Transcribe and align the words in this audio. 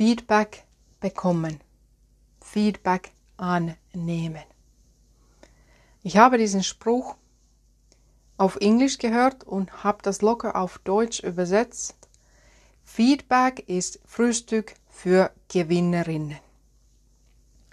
Feedback 0.00 0.64
bekommen, 0.98 1.60
Feedback 2.40 3.12
annehmen. 3.36 4.42
Ich 6.02 6.16
habe 6.16 6.38
diesen 6.38 6.62
Spruch 6.62 7.16
auf 8.38 8.56
Englisch 8.56 8.96
gehört 8.96 9.44
und 9.44 9.84
habe 9.84 9.98
das 10.00 10.22
locker 10.22 10.56
auf 10.56 10.78
Deutsch 10.78 11.20
übersetzt. 11.20 12.08
Feedback 12.82 13.68
ist 13.68 14.00
Frühstück 14.06 14.72
für 14.88 15.32
Gewinnerinnen. 15.48 16.38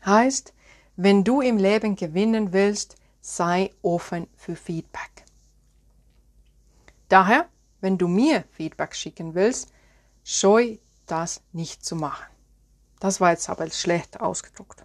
Heißt, 0.06 0.54
wenn 0.98 1.24
du 1.24 1.40
im 1.40 1.56
Leben 1.56 1.96
gewinnen 1.96 2.52
willst, 2.52 2.98
sei 3.22 3.72
offen 3.82 4.28
für 4.36 4.58
Feedback. 4.58 5.24
Daher, 7.08 7.48
wenn 7.80 7.98
du 7.98 8.10
mir 8.10 8.44
Feedback 8.52 8.96
schicken 8.96 9.34
willst, 9.34 9.72
scheu 10.26 10.78
das 11.08 11.42
nicht 11.52 11.86
zu 11.86 11.96
machen. 11.96 12.26
Das 13.00 13.22
war 13.22 13.32
jetzt 13.32 13.50
aber 13.50 13.70
schlecht 13.70 14.20
ausgedruckt. 14.20 14.84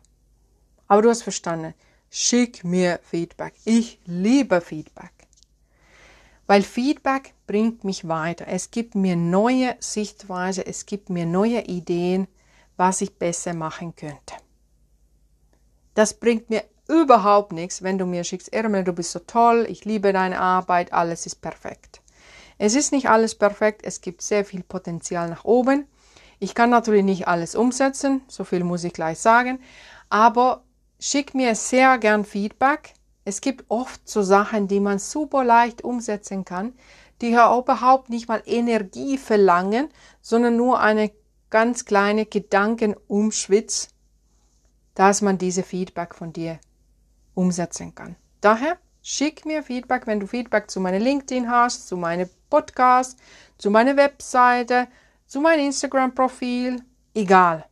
Aber 0.87 1.03
du 1.03 1.09
hast 1.09 1.23
verstanden. 1.23 1.75
Schick 2.11 2.65
mir 2.65 3.01
Feedback. 3.03 3.55
Ich 3.65 3.99
liebe 4.05 4.61
Feedback. 4.61 5.13
Weil 6.47 6.63
Feedback 6.63 7.33
bringt 7.47 7.85
mich 7.85 8.07
weiter. 8.07 8.47
Es 8.49 8.71
gibt 8.71 8.95
mir 8.95 9.17
neue 9.17 9.77
Sichtweise, 9.81 10.67
es 10.67 10.85
gibt 10.85 11.09
mir 11.09 11.25
neue 11.25 11.63
Ideen, 11.63 12.29
was 12.77 13.01
ich 13.01 13.17
besser 13.17 13.55
machen 13.55 13.97
könnte. 13.97 14.35
Das 15.95 16.15
bringt 16.15 16.51
mir 16.51 16.65
überhaupt 16.89 17.53
nichts, 17.53 17.83
wenn 17.83 17.99
du 17.99 18.07
mir 18.07 18.25
schickst, 18.25 18.53
Ermel, 18.53 18.85
du 18.85 18.93
bist 18.93 19.13
so 19.13 19.21
toll, 19.21 19.67
ich 19.69 19.85
liebe 19.85 20.13
deine 20.13 20.41
Arbeit, 20.41 20.93
alles 20.93 21.27
ist 21.27 21.37
perfekt. 21.37 22.03
Es 22.59 22.75
ist 22.75 22.93
nicht 22.93 23.09
alles 23.09 23.35
perfekt, 23.35 23.83
es 23.85 24.01
gibt 24.01 24.23
sehr 24.23 24.45
viel 24.45 24.63
Potenzial 24.63 25.29
nach 25.29 25.45
oben. 25.45 25.87
Ich 26.43 26.57
kann 26.57 26.71
natürlich 26.71 27.05
nicht 27.05 27.29
alles 27.29 27.55
umsetzen, 27.55 28.21
so 28.27 28.43
viel 28.43 28.65
muss 28.65 28.83
ich 28.83 28.93
gleich 28.93 29.21
sagen, 29.21 29.61
aber 30.11 30.65
schick 30.99 31.35
mir 31.35 31.55
sehr 31.55 31.99
gern 31.99 32.25
Feedback. 32.25 32.95
Es 33.25 33.41
gibt 33.41 33.67
oft 33.69 34.09
so 34.09 34.23
Sachen, 34.23 34.67
die 34.67 34.81
man 34.81 34.99
super 34.99 35.45
leicht 35.45 35.85
umsetzen 35.85 36.45
kann, 36.45 36.73
die 37.21 37.31
ja 37.31 37.57
überhaupt 37.57 38.11
nicht 38.11 38.27
mal 38.27 38.43
Energie 38.45 39.19
verlangen, 39.19 39.89
sondern 40.21 40.57
nur 40.57 40.81
eine 40.81 41.13
ganz 41.49 41.85
kleine 41.85 42.27
Gedankenumschwitz, 42.27 43.91
dass 44.97 45.23
man 45.23 45.39
diese 45.39 45.63
Feedback 45.63 46.13
von 46.13 46.33
dir 46.33 46.59
umsetzen 47.35 47.95
kann. 47.95 48.17
Daher 48.41 48.79
schick 49.01 49.47
mir 49.47 49.63
Feedback, 49.63 50.09
wenn 50.09 50.19
du 50.19 50.27
Feedback 50.27 50.73
zu 50.73 50.81
meiner 50.81 50.99
LinkedIn 50.99 51.49
hast, 51.49 51.87
zu 51.87 51.97
meinem 51.97 52.29
Podcast, 52.51 53.17
zu 53.59 53.71
meiner 53.71 53.97
Webseite, 53.97 54.89
zu 55.33 55.41
meinem 55.41 55.65
Instagram-Profil, 55.65 56.83
egal. 57.15 57.65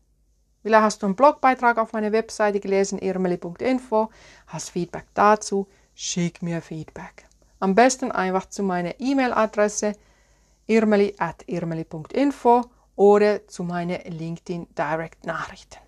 Vielleicht 0.62 0.82
hast 0.82 1.02
du 1.02 1.06
einen 1.06 1.14
Blogbeitrag 1.14 1.76
auf 1.76 1.92
meiner 1.92 2.10
Webseite 2.10 2.58
gelesen, 2.58 2.98
irmeli.info, 2.98 4.08
hast 4.46 4.70
Feedback 4.70 5.04
dazu, 5.12 5.68
schick 5.94 6.40
mir 6.40 6.62
Feedback. 6.62 7.26
Am 7.58 7.74
besten 7.74 8.12
einfach 8.12 8.46
zu 8.46 8.62
meiner 8.62 8.98
E-Mail-Adresse 8.98 9.92
irmeli.irmeli.info 10.68 12.62
oder 12.96 13.46
zu 13.46 13.64
meiner 13.64 13.98
LinkedIn 14.04 14.68
Direct 14.74 15.26
Nachrichten. 15.26 15.80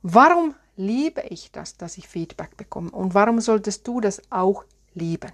Warum 0.00 0.54
liebe 0.76 1.20
ich 1.28 1.52
das, 1.52 1.76
dass 1.76 1.98
ich 1.98 2.08
Feedback 2.08 2.56
bekomme? 2.56 2.92
Und 2.92 3.12
warum 3.12 3.42
solltest 3.42 3.86
du 3.86 4.00
das 4.00 4.22
auch 4.30 4.64
lieben? 4.94 5.32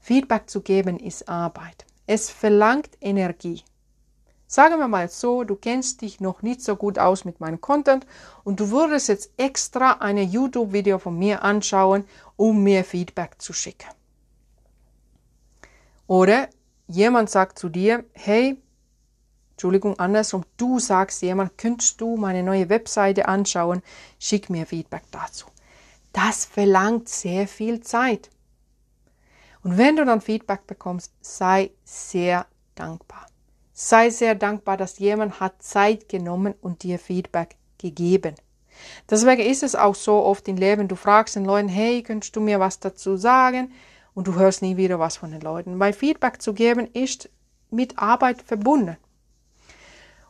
Feedback 0.00 0.50
zu 0.50 0.62
geben 0.62 0.98
ist 0.98 1.28
Arbeit. 1.28 1.86
Es 2.12 2.28
verlangt 2.28 2.90
Energie. 3.00 3.62
Sagen 4.48 4.80
wir 4.80 4.88
mal 4.88 5.08
so, 5.08 5.44
du 5.44 5.54
kennst 5.54 6.00
dich 6.00 6.18
noch 6.18 6.42
nicht 6.42 6.60
so 6.60 6.74
gut 6.74 6.98
aus 6.98 7.24
mit 7.24 7.38
meinem 7.38 7.60
Content 7.60 8.04
und 8.42 8.58
du 8.58 8.72
würdest 8.72 9.06
jetzt 9.06 9.30
extra 9.36 9.92
eine 9.92 10.22
YouTube-Video 10.22 10.98
von 10.98 11.16
mir 11.16 11.44
anschauen, 11.44 12.02
um 12.34 12.64
mir 12.64 12.82
Feedback 12.82 13.40
zu 13.40 13.52
schicken. 13.52 13.86
Oder 16.08 16.48
jemand 16.88 17.30
sagt 17.30 17.60
zu 17.60 17.68
dir, 17.68 18.04
hey, 18.14 18.60
Entschuldigung, 19.52 19.96
andersrum, 20.00 20.42
du 20.56 20.80
sagst 20.80 21.22
jemand, 21.22 21.58
könntest 21.58 22.00
du 22.00 22.16
meine 22.16 22.42
neue 22.42 22.68
Webseite 22.70 23.28
anschauen, 23.28 23.82
schick 24.18 24.50
mir 24.50 24.66
Feedback 24.66 25.04
dazu. 25.12 25.46
Das 26.12 26.44
verlangt 26.44 27.08
sehr 27.08 27.46
viel 27.46 27.82
Zeit. 27.82 28.30
Und 29.62 29.76
wenn 29.76 29.96
du 29.96 30.04
dann 30.04 30.20
Feedback 30.20 30.66
bekommst, 30.66 31.12
sei 31.20 31.70
sehr 31.84 32.46
dankbar. 32.74 33.26
Sei 33.72 34.10
sehr 34.10 34.34
dankbar, 34.34 34.76
dass 34.76 34.98
jemand 34.98 35.40
hat 35.40 35.62
Zeit 35.62 36.08
genommen 36.08 36.54
und 36.60 36.82
dir 36.82 36.98
Feedback 36.98 37.56
gegeben. 37.78 38.34
Deswegen 39.08 39.42
ist 39.42 39.62
es 39.62 39.74
auch 39.74 39.94
so 39.94 40.22
oft 40.24 40.48
im 40.48 40.56
Leben, 40.56 40.88
du 40.88 40.96
fragst 40.96 41.36
den 41.36 41.44
Leuten, 41.44 41.68
hey, 41.68 42.02
könntest 42.02 42.36
du 42.36 42.40
mir 42.40 42.60
was 42.60 42.80
dazu 42.80 43.16
sagen? 43.16 43.72
Und 44.14 44.26
du 44.26 44.34
hörst 44.34 44.62
nie 44.62 44.76
wieder 44.76 44.98
was 44.98 45.18
von 45.18 45.30
den 45.30 45.40
Leuten. 45.40 45.78
Weil 45.78 45.92
Feedback 45.92 46.42
zu 46.42 46.54
geben 46.54 46.88
ist 46.92 47.30
mit 47.70 47.98
Arbeit 47.98 48.42
verbunden. 48.42 48.96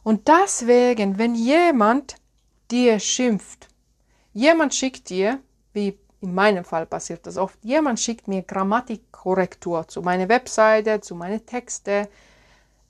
Und 0.02 0.28
deswegen, 0.28 1.18
wenn 1.18 1.34
jemand 1.34 2.16
dir 2.70 2.98
schimpft, 2.98 3.68
jemand 4.32 4.74
schickt 4.74 5.08
dir, 5.08 5.40
wie 5.72 5.98
in 6.20 6.34
meinem 6.34 6.64
Fall 6.64 6.86
passiert 6.86 7.26
das 7.26 7.36
oft, 7.36 7.58
jemand 7.62 7.98
schickt 7.98 8.28
mir 8.28 8.42
Grammatikkorrektur 8.42 9.88
zu 9.88 10.02
meiner 10.02 10.28
Webseite, 10.28 11.00
zu 11.00 11.14
meinen 11.14 11.44
Texten, 11.46 12.06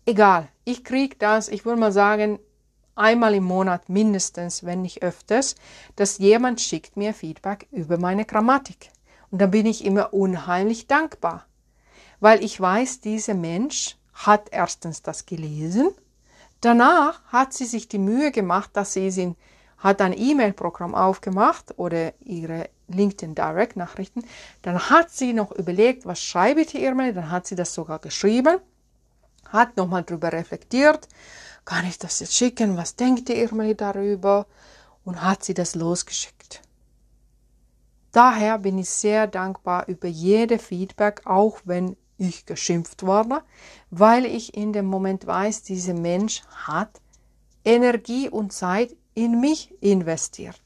egal, 0.05 0.49
ich 0.65 0.85
kriege 0.85 1.17
das, 1.19 1.49
ich 1.49 1.65
würde 1.65 1.81
mal 1.81 1.93
sagen, 1.93 2.41
einmal 2.97 3.35
im 3.35 3.45
Monat 3.45 3.89
mindestens, 3.89 4.65
wenn 4.65 4.83
nicht 4.83 5.03
öfters, 5.03 5.55
dass 5.97 6.19
jemand 6.19 6.61
schickt 6.61 6.97
mir 6.97 7.15
Feedback 7.15 7.67
über 7.71 7.99
meine 7.99 8.25
Grammatik. 8.25 8.91
Und 9.31 9.41
da 9.41 9.47
bin 9.47 9.67
ich 9.67 9.85
immer 9.85 10.13
unheimlich 10.13 10.89
dankbar, 10.89 11.47
weil 12.19 12.43
ich 12.45 12.61
weiß, 12.61 13.01
dieser 13.01 13.35
Mensch 13.35 13.97
hat 14.13 14.49
erstens 14.51 15.03
das 15.03 15.25
gelesen, 15.25 15.91
danach 16.61 17.23
hat 17.27 17.53
sie 17.53 17.65
sich 17.65 17.89
die 17.89 17.99
Mühe 17.99 18.33
gemacht, 18.33 18.71
dass 18.75 18.93
sie 18.93 19.11
sie 19.11 19.35
hat 19.79 20.03
ein 20.03 20.13
E-Mail-Programm 20.17 20.95
aufgemacht 20.95 21.79
oder 21.79 22.13
ihre 22.21 22.69
LinkedIn 22.95 23.35
Direct 23.35 23.77
Nachrichten, 23.77 24.25
dann 24.63 24.91
hat 24.91 25.11
sie 25.11 25.33
noch 25.33 25.53
überlegt, 25.53 26.07
was 26.07 26.21
schreibe 26.23 26.63
ich 26.63 26.69
die 26.69 26.85
E-Mail, 26.85 27.13
dann 27.15 27.31
hat 27.31 27.47
sie 27.47 27.57
das 27.57 27.75
sogar 27.75 27.99
geschrieben 27.99 28.59
hat 29.51 29.77
nochmal 29.77 30.05
darüber 30.05 30.33
reflektiert, 30.33 31.09
kann 31.65 31.87
ich 31.87 31.99
das 31.99 32.21
jetzt 32.21 32.35
schicken, 32.35 32.77
was 32.77 32.97
denkt 32.97 33.29
die 33.29 33.35
Irmeli 33.35 33.75
darüber 33.75 34.47
und 35.05 35.23
hat 35.23 35.45
sie 35.45 35.55
das 35.55 35.75
losgeschickt. 35.75 36.63
Daher 38.13 38.59
bin 38.59 38.79
ich 38.79 38.91
sehr 38.91 39.27
dankbar 39.27 39.87
über 39.87 40.09
jede 40.09 40.59
Feedback, 40.59 41.23
auch 41.27 41.61
wenn 41.65 41.97
ich 42.19 42.45
geschimpft 42.45 43.05
wurde, 43.05 43.43
weil 43.91 44.27
ich 44.27 44.55
in 44.55 44.73
dem 44.73 44.87
Moment 44.87 45.27
weiß, 45.27 45.63
dieser 45.63 45.95
Mensch 45.95 46.43
hat 46.67 47.01
Energie 47.65 48.29
und 48.29 48.53
Zeit 48.53 48.97
in 49.15 49.41
mich 49.41 49.73
investiert. 49.81 50.61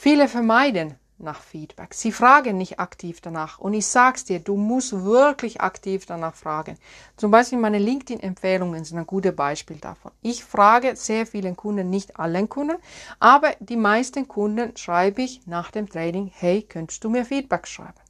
Viele 0.00 0.28
vermeiden 0.28 0.94
nach 1.18 1.42
Feedback. 1.42 1.92
Sie 1.92 2.12
fragen 2.12 2.56
nicht 2.56 2.78
aktiv 2.78 3.20
danach. 3.20 3.58
Und 3.58 3.74
ich 3.74 3.84
sag's 3.84 4.24
dir, 4.24 4.38
du 4.38 4.56
musst 4.56 4.92
wirklich 4.92 5.60
aktiv 5.60 6.06
danach 6.06 6.36
fragen. 6.36 6.78
Zum 7.16 7.32
Beispiel 7.32 7.58
meine 7.58 7.80
LinkedIn-Empfehlungen 7.80 8.84
sind 8.84 8.96
ein 8.96 9.08
gutes 9.08 9.34
Beispiel 9.34 9.78
davon. 9.78 10.12
Ich 10.22 10.44
frage 10.44 10.94
sehr 10.94 11.26
vielen 11.26 11.56
Kunden, 11.56 11.90
nicht 11.90 12.16
allen 12.16 12.48
Kunden, 12.48 12.76
aber 13.18 13.56
die 13.58 13.74
meisten 13.74 14.28
Kunden 14.28 14.76
schreibe 14.76 15.22
ich 15.22 15.44
nach 15.48 15.72
dem 15.72 15.88
Training, 15.88 16.30
hey, 16.32 16.62
könntest 16.62 17.02
du 17.02 17.10
mir 17.10 17.24
Feedback 17.24 17.66
schreiben? 17.66 18.00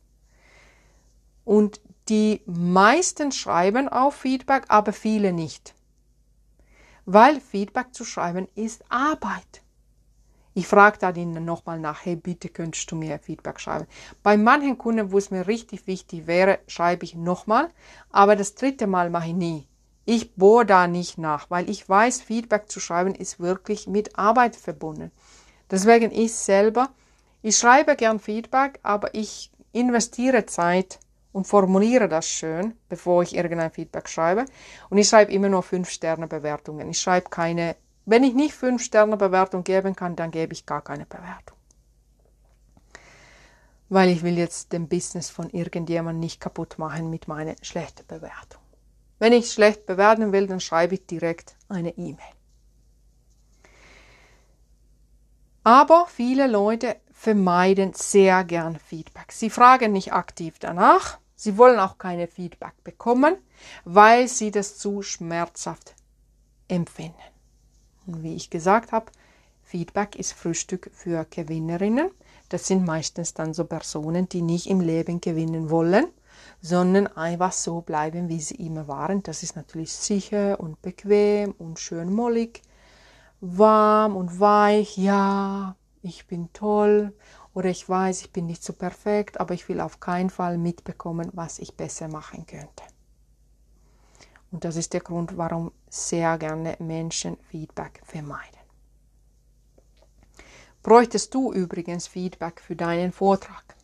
Und 1.47 1.81
die 2.11 2.43
meisten 2.45 3.33
schreiben 3.33 3.89
auch 3.89 4.13
Feedback, 4.13 4.65
aber 4.69 4.93
viele 4.93 5.33
nicht. 5.33 5.75
Weil 7.07 7.41
Feedback 7.41 7.95
zu 7.95 8.05
schreiben 8.05 8.47
ist 8.55 8.85
Arbeit. 8.91 9.63
Ich 10.59 10.67
frage 10.67 10.99
dann 10.99 11.15
ihnen 11.15 11.45
nochmal 11.45 11.79
nach, 11.79 12.05
hey, 12.05 12.17
bitte 12.17 12.49
könntest 12.49 12.91
du 12.91 12.97
mir 12.97 13.21
Feedback 13.21 13.61
schreiben. 13.61 13.87
Bei 14.25 14.37
manchen 14.37 14.77
Kunden, 14.77 15.13
wo 15.13 15.19
es 15.19 15.31
mir 15.31 15.47
richtig 15.47 15.87
wichtig 15.87 16.27
wäre, 16.27 16.59
schreibe 16.67 17.05
ich 17.05 17.15
nochmal, 17.15 17.71
aber 18.11 18.35
das 18.35 18.57
dritte 18.57 18.89
Mal 18.89 19.09
mache 19.09 19.29
ich 19.29 19.35
nie. 19.35 19.69
Ich 20.05 20.35
bohre 20.35 20.67
da 20.67 20.89
nicht 20.89 21.17
nach, 21.17 21.49
weil 21.49 21.71
ich 21.71 21.89
weiß, 21.89 22.23
Feedback 22.23 22.69
zu 22.69 22.81
schreiben 22.81 23.15
ist 23.15 23.39
wirklich 23.39 23.87
mit 23.87 24.19
Arbeit 24.19 24.57
verbunden. 24.57 25.13
Deswegen 25.71 26.11
ich 26.11 26.35
selber, 26.35 26.89
ich 27.41 27.57
schreibe 27.57 27.95
gern 27.95 28.19
Feedback, 28.19 28.81
aber 28.83 29.15
ich 29.15 29.53
investiere 29.71 30.45
Zeit 30.47 30.99
und 31.31 31.47
formuliere 31.47 32.09
das 32.09 32.27
schön, 32.27 32.75
bevor 32.89 33.23
ich 33.23 33.37
irgendein 33.37 33.71
Feedback 33.71 34.09
schreibe. 34.09 34.45
Und 34.91 34.99
ich 34.99 35.09
schreibe 35.09 35.31
immer 35.31 35.51
nur 35.51 35.63
5-Sterne-Bewertungen. 35.63 36.91
Ich 36.91 37.01
schreibe 37.01 37.31
keine 37.31 37.77
wenn 38.09 38.25
ich 38.25 38.33
nicht 38.33 38.55
5 38.55 38.83
Sterne 38.83 39.19
Bewertung 39.19 39.65
geben 39.65 39.95
kann, 39.95 40.17
dann 40.17 40.31
gebe 40.31 40.55
ich 40.55 40.65
gar 40.65 40.81
keine 40.81 41.05
Bewertung. 41.05 41.59
Weil 43.91 44.09
ich 44.09 44.23
will 44.23 44.39
jetzt 44.39 44.73
den 44.73 44.89
Business 44.89 45.29
von 45.29 45.51
irgendjemandem 45.51 46.21
nicht 46.21 46.41
kaputt 46.41 46.79
machen 46.79 47.11
mit 47.11 47.29
meiner 47.29 47.55
schlechten 47.61 48.07
Bewertung. 48.07 48.63
Wenn 49.19 49.35
ich 49.35 49.53
schlecht 49.53 49.85
bewerten 49.85 50.33
will, 50.33 50.47
dann 50.47 50.61
schreibe 50.61 50.95
ich 50.95 51.07
direkt 51.07 51.55
eine 51.69 51.91
E-Mail. 51.99 52.33
Aber 55.65 56.07
viele 56.07 56.47
Leute 56.47 56.97
vermeiden 57.13 57.93
sehr 57.93 58.43
gern 58.45 58.79
Feedback. 58.79 59.33
Sie 59.33 59.51
fragen 59.51 59.93
nicht 59.93 60.15
aktiv 60.15 60.59
danach. 60.59 61.19
Sie 61.35 61.59
wollen 61.59 61.79
auch 61.79 61.99
keine 61.99 62.27
Feedback 62.27 62.83
bekommen, 62.85 63.37
weil 63.85 64.29
sie 64.29 64.51
das 64.51 64.79
zu 64.79 65.03
schmerzhaft 65.03 65.95
empfinden. 66.69 67.38
Und 68.09 68.23
wie 68.23 68.35
ich 68.35 68.51
gesagt 68.51 68.91
habe, 68.91 69.13
Feedback 69.63 70.17
ist 70.17 70.33
Frühstück 70.33 70.91
für 70.95 71.27
Gewinnerinnen. 71.29 72.11
Das 72.49 72.67
sind 72.67 72.87
meistens 72.87 73.35
dann 73.35 73.53
so 73.53 73.65
Personen, 73.65 74.27
die 74.29 74.41
nicht 74.41 74.67
im 74.67 74.81
Leben 74.81 75.21
gewinnen 75.21 75.69
wollen, 75.69 76.07
sondern 76.63 77.07
einfach 77.07 77.53
so 77.53 77.83
bleiben, 77.83 78.31
wie 78.31 78.41
sie 78.41 78.55
immer 78.55 78.89
waren. 78.89 79.23
Das 79.23 79.43
ist 79.43 79.57
natürlich 79.57 79.93
sicher 79.93 80.59
und 80.59 80.81
bequem 80.81 81.53
und 81.59 81.79
schön 81.79 82.11
mollig, 82.11 82.63
warm 83.43 84.17
und 84.17 84.41
weich. 84.41 84.97
Ja, 84.97 85.77
ich 86.01 86.27
bin 86.27 86.51
toll 86.55 87.13
oder 87.53 87.69
ich 87.69 87.87
weiß, 87.87 88.23
ich 88.23 88.33
bin 88.33 88.47
nicht 88.47 88.65
so 88.65 88.73
perfekt, 88.73 89.39
aber 89.39 89.53
ich 89.53 89.69
will 89.69 89.83
auf 89.83 90.01
keinen 90.01 90.31
Fall 90.31 90.57
mitbekommen, 90.57 91.29
was 91.35 91.59
ich 91.59 91.77
besser 91.77 92.09
machen 92.09 92.47
könnte. 92.47 92.85
Und 94.51 94.65
das 94.65 94.77
ist 94.77 94.93
der 94.93 95.01
Grund, 95.01 95.37
warum 95.37 95.73
sehr 95.89 96.39
gerne 96.39 96.77
Menschen 96.79 97.37
Feedback 97.51 98.01
vermeiden. 98.05 98.59
Bräuchtest 100.83 101.35
du 101.35 101.53
übrigens 101.53 102.07
Feedback 102.07 102.61
für 102.61 102.77
deinen 102.77 103.13
Vortrag? 103.13 103.77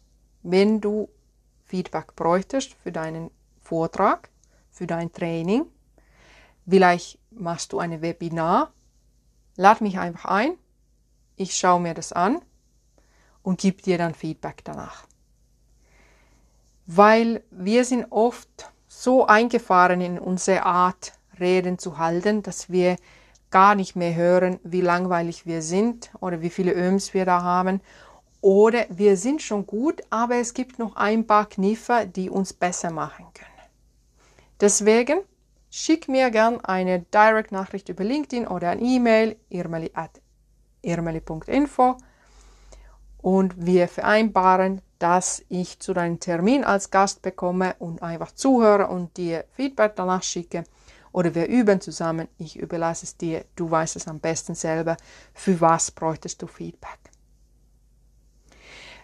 Wenn 0.43 0.81
du 0.81 1.09
Feedback 1.65 2.17
bräuchtest 2.17 2.75
für 2.75 2.93
deinen 2.93 3.31
Vortrag, 3.61 4.31
für 4.71 4.87
dein 4.87 5.13
Training, 5.13 5.67
vielleicht 6.67 7.19
machst 7.31 7.73
du 7.73 7.79
ein 7.79 8.01
Webinar, 8.01 8.73
lad 9.57 9.81
mich 9.81 9.99
einfach 9.99 10.27
ein, 10.27 10.57
ich 11.37 11.57
schaue 11.57 11.81
mir 11.81 11.95
das 11.95 12.13
an 12.13 12.41
und 13.43 13.61
gebe 13.61 13.83
dir 13.83 13.99
dann 13.99 14.15
Feedback 14.15 14.63
danach. 14.65 15.07
Weil 16.87 17.43
wir 17.51 17.85
sind 17.85 18.07
oft 18.11 18.73
so 19.03 19.27
eingefahren 19.27 20.01
in 20.01 20.19
unsere 20.19 20.65
Art, 20.65 21.13
Reden 21.41 21.79
zu 21.79 21.99
halten, 21.99 22.43
dass 22.43 22.71
wir 22.71 22.97
gar 23.51 23.75
nicht 23.75 23.97
mehr 23.97 24.15
hören, 24.15 24.61
wie 24.63 24.81
langweilig 24.81 25.47
wir 25.47 25.63
sind 25.63 26.13
oder 26.21 26.41
wie 26.43 26.51
viele 26.51 26.73
Öms 26.75 27.13
wir 27.13 27.25
da 27.25 27.43
haben. 27.43 27.81
Oder 28.41 28.87
wir 28.91 29.17
sind 29.17 29.43
schon 29.43 29.67
gut, 29.67 30.03
aber 30.11 30.37
es 30.37 30.55
gibt 30.55 30.79
noch 30.79 30.97
ein 30.97 31.27
paar 31.27 31.47
Kniffe, 31.49 32.07
die 32.07 32.31
uns 32.31 32.53
besser 32.53 32.91
machen 32.91 33.27
können. 33.35 33.51
Deswegen 34.61 35.21
schick 35.71 36.09
mir 36.09 36.31
gern 36.31 36.61
eine 36.65 37.01
Direct-Nachricht 37.01 37.89
über 37.89 38.05
LinkedIn 38.05 38.47
oder 38.47 38.71
ein 38.71 38.85
E-Mail 38.85 39.37
irmeli.info 40.83 41.97
und 43.19 43.67
wir 43.67 43.89
vereinbaren, 43.89 44.83
dass 45.05 45.45
ich 45.51 45.81
zu 45.81 45.93
deinem 45.93 46.19
Termin 46.19 46.65
als 46.65 46.91
Gast 46.91 47.21
bekomme 47.21 47.77
und 47.79 48.03
einfach 48.03 48.33
zuhöre 48.33 48.87
und 48.87 49.19
dir 49.19 49.45
Feedback 49.53 49.97
danach 49.97 50.23
schicke. 50.23 50.65
Oder 51.13 51.35
wir 51.35 51.47
üben 51.47 51.83
zusammen. 51.83 52.27
Ich 52.39 52.57
überlasse 52.57 53.05
es 53.05 53.19
dir. 53.19 53.45
Du 53.55 53.71
weißt 53.71 53.97
es 53.97 54.09
am 54.09 54.19
besten 54.19 54.55
selber. 54.55 54.97
Für 55.35 55.61
was 55.61 55.91
bräuchtest 55.91 56.41
du 56.41 56.47
Feedback? 56.47 56.99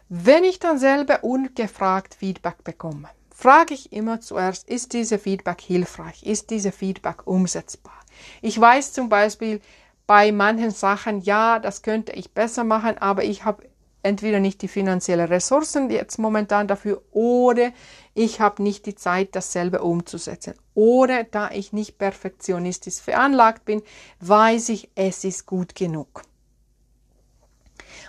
Wenn 0.08 0.44
ich 0.44 0.58
dann 0.58 0.78
selber 0.78 1.22
ungefragt 1.22 2.14
Feedback 2.14 2.64
bekomme, 2.64 3.10
frage 3.28 3.74
ich 3.74 3.92
immer 3.92 4.22
zuerst, 4.22 4.70
ist 4.70 4.94
diese 4.94 5.18
Feedback 5.18 5.60
hilfreich? 5.60 6.22
Ist 6.22 6.48
diese 6.48 6.72
Feedback 6.72 7.26
umsetzbar? 7.26 8.00
Ich 8.40 8.58
weiß 8.58 8.94
zum 8.94 9.10
Beispiel 9.10 9.60
bei 10.06 10.32
manchen 10.32 10.70
Sachen, 10.70 11.20
ja, 11.20 11.58
das 11.58 11.82
könnte 11.82 12.12
ich 12.12 12.32
besser 12.32 12.64
machen, 12.64 12.96
aber 12.96 13.22
ich 13.22 13.44
habe 13.44 13.69
entweder 14.02 14.40
nicht 14.40 14.62
die 14.62 14.68
finanziellen 14.68 15.26
Ressourcen 15.26 15.90
jetzt 15.90 16.18
momentan 16.18 16.68
dafür 16.68 17.02
oder 17.10 17.72
ich 18.14 18.40
habe 18.40 18.62
nicht 18.62 18.86
die 18.86 18.94
Zeit, 18.94 19.34
dasselbe 19.36 19.82
umzusetzen. 19.82 20.54
Oder 20.74 21.24
da 21.24 21.50
ich 21.50 21.72
nicht 21.72 21.98
perfektionistisch 21.98 22.96
veranlagt 22.96 23.64
bin, 23.64 23.82
weiß 24.20 24.70
ich, 24.70 24.90
es 24.94 25.24
ist 25.24 25.46
gut 25.46 25.74
genug. 25.74 26.22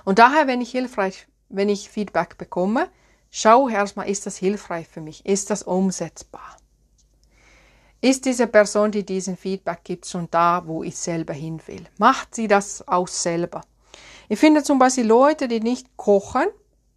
Und 0.05 0.19
daher, 0.19 0.47
wenn 0.47 0.61
ich 0.61 0.71
hilfreich, 0.71 1.27
wenn 1.49 1.69
ich 1.69 1.89
Feedback 1.89 2.37
bekomme, 2.37 2.89
schau 3.29 3.69
erstmal, 3.69 4.09
ist 4.09 4.25
das 4.25 4.37
hilfreich 4.37 4.87
für 4.87 5.01
mich? 5.01 5.25
Ist 5.25 5.49
das 5.49 5.63
umsetzbar? 5.63 6.57
Ist 8.03 8.25
diese 8.25 8.47
Person, 8.47 8.91
die 8.91 9.05
diesen 9.05 9.37
Feedback 9.37 9.83
gibt, 9.83 10.07
schon 10.07 10.27
da, 10.31 10.63
wo 10.65 10.81
ich 10.81 10.97
selber 10.97 11.33
hin 11.33 11.61
will? 11.67 11.85
Macht 11.99 12.33
sie 12.33 12.47
das 12.47 12.87
auch 12.87 13.07
selber? 13.07 13.61
Ich 14.31 14.39
finde 14.39 14.63
zum 14.63 14.79
Beispiel 14.79 15.05
Leute, 15.05 15.49
die 15.49 15.59
nicht 15.59 15.97
kochen, 15.97 16.45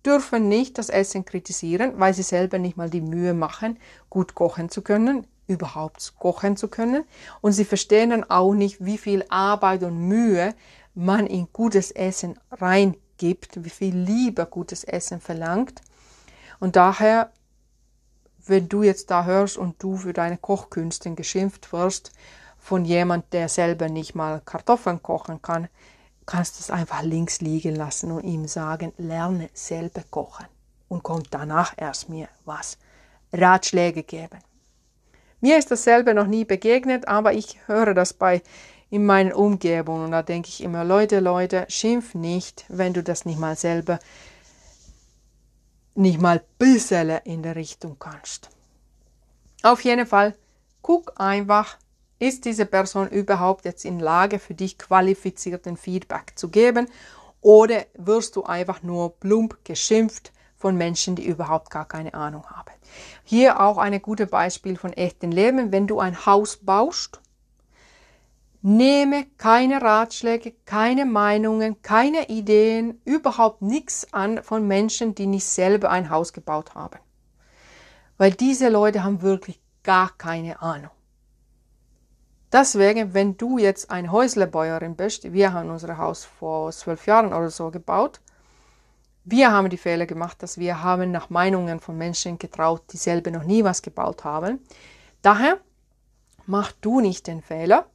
dürfen 0.06 0.48
nicht 0.48 0.78
das 0.78 0.88
Essen 0.88 1.24
kritisieren, 1.24 1.94
weil 1.96 2.14
sie 2.14 2.22
selber 2.22 2.60
nicht 2.60 2.76
mal 2.76 2.88
die 2.88 3.00
Mühe 3.00 3.34
machen, 3.34 3.80
gut 4.08 4.36
kochen 4.36 4.68
zu 4.68 4.82
können, 4.82 5.26
überhaupt 5.48 6.14
kochen 6.20 6.56
zu 6.56 6.68
können. 6.68 7.02
Und 7.40 7.50
sie 7.50 7.64
verstehen 7.64 8.10
dann 8.10 8.22
auch 8.22 8.54
nicht, 8.54 8.84
wie 8.84 8.98
viel 8.98 9.24
Arbeit 9.30 9.82
und 9.82 9.98
Mühe 9.98 10.54
man 10.94 11.26
in 11.26 11.48
gutes 11.52 11.90
Essen 11.90 12.38
reingibt, 12.52 13.64
wie 13.64 13.70
viel 13.70 13.96
Liebe 13.96 14.46
gutes 14.46 14.84
Essen 14.84 15.20
verlangt. 15.20 15.82
Und 16.60 16.76
daher, 16.76 17.32
wenn 18.46 18.68
du 18.68 18.84
jetzt 18.84 19.10
da 19.10 19.24
hörst 19.24 19.58
und 19.58 19.82
du 19.82 19.96
für 19.96 20.12
deine 20.12 20.36
Kochkünste 20.36 21.12
geschimpft 21.16 21.72
wirst 21.72 22.12
von 22.60 22.84
jemand, 22.84 23.32
der 23.32 23.48
selber 23.48 23.88
nicht 23.88 24.14
mal 24.14 24.40
Kartoffeln 24.44 25.02
kochen 25.02 25.42
kann, 25.42 25.66
kannst 26.26 26.60
es 26.60 26.70
einfach 26.70 27.02
links 27.02 27.40
liegen 27.40 27.76
lassen 27.76 28.10
und 28.10 28.24
ihm 28.24 28.46
sagen, 28.46 28.92
lerne 28.96 29.50
selber 29.52 30.02
kochen 30.10 30.46
und 30.88 31.02
kommt 31.02 31.28
danach 31.30 31.74
erst 31.76 32.08
mir 32.08 32.28
was 32.44 32.78
Ratschläge 33.32 34.02
geben. 34.02 34.38
Mir 35.40 35.58
ist 35.58 35.70
dasselbe 35.70 36.14
noch 36.14 36.26
nie 36.26 36.44
begegnet, 36.44 37.06
aber 37.08 37.34
ich 37.34 37.58
höre 37.66 37.94
das 37.94 38.12
bei 38.14 38.42
in 38.90 39.04
meinen 39.04 39.32
Umgebungen 39.32 40.04
und 40.04 40.10
da 40.12 40.22
denke 40.22 40.48
ich 40.48 40.62
immer, 40.62 40.84
Leute, 40.84 41.20
Leute, 41.20 41.66
schimpf 41.68 42.14
nicht, 42.14 42.64
wenn 42.68 42.94
du 42.94 43.02
das 43.02 43.24
nicht 43.24 43.38
mal 43.38 43.56
selber 43.56 43.98
nicht 45.94 46.20
mal 46.20 46.42
bisschen 46.58 47.10
in 47.24 47.42
der 47.42 47.56
Richtung 47.56 47.98
kannst. 47.98 48.50
Auf 49.62 49.82
jeden 49.82 50.06
Fall, 50.06 50.34
guck 50.82 51.18
einfach, 51.20 51.78
ist 52.18 52.44
diese 52.44 52.66
Person 52.66 53.08
überhaupt 53.08 53.64
jetzt 53.64 53.84
in 53.84 53.98
Lage, 53.98 54.38
für 54.38 54.54
dich 54.54 54.78
qualifizierten 54.78 55.76
Feedback 55.76 56.32
zu 56.36 56.48
geben? 56.48 56.88
Oder 57.40 57.84
wirst 57.94 58.36
du 58.36 58.44
einfach 58.44 58.82
nur 58.82 59.18
plump 59.18 59.64
geschimpft 59.64 60.32
von 60.56 60.76
Menschen, 60.76 61.16
die 61.16 61.26
überhaupt 61.26 61.70
gar 61.70 61.86
keine 61.86 62.14
Ahnung 62.14 62.46
haben? 62.46 62.72
Hier 63.24 63.60
auch 63.60 63.78
ein 63.78 64.00
gutes 64.00 64.30
Beispiel 64.30 64.76
von 64.76 64.92
echten 64.92 65.30
Leben. 65.30 65.72
Wenn 65.72 65.86
du 65.86 66.00
ein 66.00 66.24
Haus 66.24 66.56
baust, 66.56 67.20
nehme 68.62 69.26
keine 69.36 69.82
Ratschläge, 69.82 70.54
keine 70.64 71.04
Meinungen, 71.04 71.82
keine 71.82 72.30
Ideen, 72.30 72.98
überhaupt 73.04 73.60
nichts 73.60 74.10
an 74.14 74.42
von 74.42 74.66
Menschen, 74.66 75.14
die 75.14 75.26
nicht 75.26 75.44
selber 75.44 75.90
ein 75.90 76.08
Haus 76.08 76.32
gebaut 76.32 76.74
haben. 76.74 76.98
Weil 78.16 78.30
diese 78.30 78.70
Leute 78.70 79.04
haben 79.04 79.20
wirklich 79.20 79.60
gar 79.82 80.16
keine 80.16 80.62
Ahnung. 80.62 80.93
Deswegen, 82.54 83.14
wenn 83.14 83.36
du 83.36 83.58
jetzt 83.58 83.90
eine 83.90 84.12
Häuslebäuerin 84.12 84.94
bist, 84.94 85.32
wir 85.32 85.52
haben 85.52 85.70
unser 85.70 85.98
Haus 85.98 86.24
vor 86.24 86.70
zwölf 86.70 87.04
Jahren 87.04 87.34
oder 87.34 87.50
so 87.50 87.72
gebaut, 87.72 88.20
wir 89.24 89.50
haben 89.50 89.70
die 89.70 89.76
Fehler 89.76 90.06
gemacht, 90.06 90.40
dass 90.40 90.56
wir 90.56 90.80
haben 90.80 91.10
nach 91.10 91.30
Meinungen 91.30 91.80
von 91.80 91.98
Menschen 91.98 92.38
getraut, 92.38 92.82
die 92.92 92.96
selber 92.96 93.32
noch 93.32 93.42
nie 93.42 93.64
was 93.64 93.82
gebaut 93.82 94.22
haben. 94.22 94.60
Daher 95.20 95.58
mach 96.46 96.70
du 96.80 97.00
nicht 97.00 97.26
den 97.26 97.42
Fehler. 97.42 97.86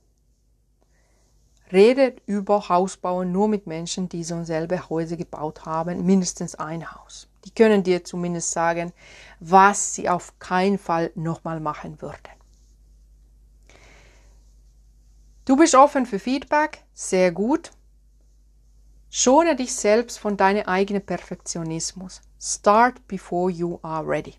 Redet 1.72 2.22
über 2.26 2.68
Hausbauen 2.68 3.32
nur 3.32 3.48
mit 3.48 3.66
Menschen, 3.66 4.10
die 4.10 4.26
so 4.26 4.44
selber 4.44 4.90
Häuser 4.90 5.16
gebaut 5.16 5.66
haben, 5.66 6.06
mindestens 6.06 6.56
ein 6.56 6.92
Haus. 6.92 7.30
Die 7.46 7.52
können 7.52 7.84
dir 7.84 8.04
zumindest 8.04 8.52
sagen, 8.52 8.92
was 9.40 9.96
sie 9.96 10.10
auf 10.10 10.38
keinen 10.40 10.78
Fall 10.78 11.12
nochmal 11.16 11.62
machen 11.62 12.02
würden. 12.02 12.39
Du 15.50 15.56
bist 15.56 15.74
offen 15.74 16.06
für 16.06 16.20
Feedback, 16.20 16.84
sehr 16.94 17.32
gut. 17.32 17.72
Schone 19.10 19.56
dich 19.56 19.74
selbst 19.74 20.20
von 20.20 20.38
deinem 20.38 20.68
eigenen 20.68 21.04
Perfektionismus. 21.04 22.22
Start 22.40 23.08
before 23.08 23.50
you 23.50 23.80
are 23.82 24.08
ready. 24.08 24.36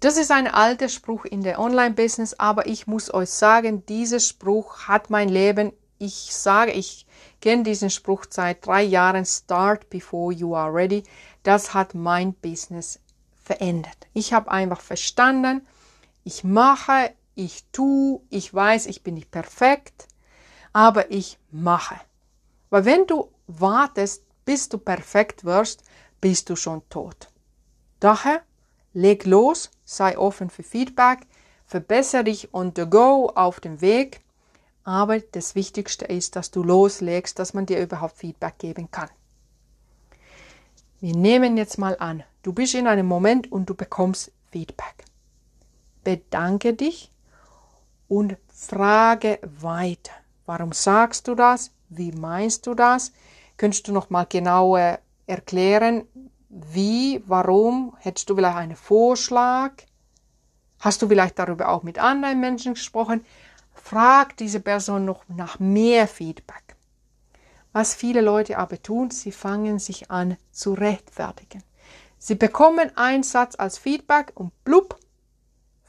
Das 0.00 0.16
ist 0.16 0.30
ein 0.30 0.46
alter 0.46 0.88
Spruch 0.88 1.26
in 1.26 1.42
der 1.42 1.58
Online-Business, 1.58 2.32
aber 2.38 2.66
ich 2.66 2.86
muss 2.86 3.12
euch 3.12 3.28
sagen, 3.28 3.84
dieser 3.84 4.18
Spruch 4.18 4.88
hat 4.88 5.10
mein 5.10 5.28
Leben, 5.28 5.74
ich 5.98 6.34
sage, 6.34 6.72
ich 6.72 7.04
kenne 7.42 7.64
diesen 7.64 7.90
Spruch 7.90 8.24
seit 8.30 8.64
drei 8.64 8.82
Jahren, 8.82 9.26
Start 9.26 9.90
before 9.90 10.32
you 10.32 10.56
are 10.56 10.72
ready. 10.72 11.02
Das 11.42 11.74
hat 11.74 11.94
mein 11.94 12.32
Business 12.32 12.98
verändert. 13.44 14.08
Ich 14.14 14.32
habe 14.32 14.50
einfach 14.50 14.80
verstanden, 14.80 15.66
ich 16.24 16.44
mache 16.44 17.10
ich 17.34 17.64
tue, 17.72 18.20
ich 18.28 18.52
weiß, 18.52 18.86
ich 18.86 19.02
bin 19.02 19.14
nicht 19.14 19.30
perfekt, 19.30 20.08
aber 20.72 21.10
ich 21.10 21.38
mache. 21.50 21.96
Weil 22.70 22.84
wenn 22.84 23.06
du 23.06 23.28
wartest, 23.46 24.24
bis 24.44 24.68
du 24.68 24.78
perfekt 24.78 25.44
wirst, 25.44 25.82
bist 26.20 26.50
du 26.50 26.56
schon 26.56 26.82
tot. 26.88 27.28
Daher 27.98 28.42
leg 28.92 29.24
los, 29.24 29.70
sei 29.84 30.16
offen 30.18 30.50
für 30.50 30.62
Feedback, 30.62 31.26
verbessere 31.66 32.24
dich 32.24 32.52
on 32.52 32.72
the 32.74 32.86
go 32.86 33.30
auf 33.34 33.60
dem 33.60 33.80
Weg, 33.80 34.20
aber 34.84 35.20
das 35.20 35.54
Wichtigste 35.54 36.06
ist, 36.06 36.36
dass 36.36 36.50
du 36.50 36.62
loslegst, 36.62 37.38
dass 37.38 37.54
man 37.54 37.66
dir 37.66 37.80
überhaupt 37.80 38.16
Feedback 38.16 38.58
geben 38.58 38.90
kann. 38.90 39.10
Wir 41.00 41.14
nehmen 41.14 41.56
jetzt 41.56 41.78
mal 41.78 41.96
an, 41.98 42.24
du 42.42 42.52
bist 42.52 42.74
in 42.74 42.86
einem 42.86 43.06
Moment 43.06 43.50
und 43.50 43.66
du 43.66 43.74
bekommst 43.74 44.32
Feedback. 44.50 45.04
Bedanke 46.02 46.74
dich 46.74 47.10
und 48.08 48.36
frage 48.48 49.38
weiter. 49.42 50.12
Warum 50.50 50.72
sagst 50.72 51.28
du 51.28 51.36
das? 51.36 51.70
Wie 51.90 52.10
meinst 52.10 52.66
du 52.66 52.74
das? 52.74 53.12
Könntest 53.56 53.86
du 53.86 53.92
noch 53.92 54.10
mal 54.10 54.26
genauer 54.26 54.98
erklären, 55.28 56.08
wie, 56.48 57.22
warum? 57.24 57.96
Hättest 58.00 58.28
du 58.28 58.34
vielleicht 58.34 58.56
einen 58.56 58.74
Vorschlag? 58.74 59.70
Hast 60.80 61.02
du 61.02 61.06
vielleicht 61.06 61.38
darüber 61.38 61.68
auch 61.68 61.84
mit 61.84 62.00
anderen 62.00 62.40
Menschen 62.40 62.74
gesprochen? 62.74 63.24
Frag 63.74 64.36
diese 64.38 64.58
Person 64.58 65.04
noch 65.04 65.22
nach 65.28 65.60
mehr 65.60 66.08
Feedback. 66.08 66.74
Was 67.72 67.94
viele 67.94 68.20
Leute 68.20 68.58
aber 68.58 68.82
tun, 68.82 69.12
sie 69.12 69.30
fangen 69.30 69.78
sich 69.78 70.10
an 70.10 70.36
zu 70.50 70.72
rechtfertigen. 70.72 71.62
Sie 72.18 72.34
bekommen 72.34 72.90
einen 72.96 73.22
Satz 73.22 73.54
als 73.56 73.78
Feedback 73.78 74.32
und 74.34 74.50
blub, 74.64 74.98